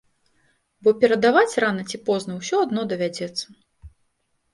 Бо 0.85 0.89
перадаваць 1.03 1.59
рана 1.63 1.83
ці 1.89 1.97
позна 2.07 2.37
ўсё 2.39 2.55
адно 2.65 2.81
давядзецца. 2.95 3.45